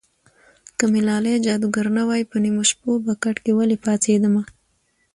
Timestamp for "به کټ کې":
3.05-3.51